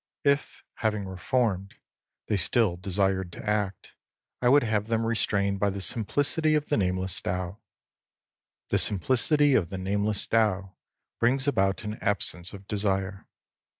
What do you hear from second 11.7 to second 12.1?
an